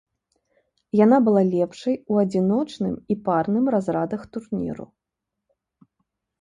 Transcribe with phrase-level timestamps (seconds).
[0.99, 4.85] Яна была лепшай у адзіночным і парным разрадах турніру.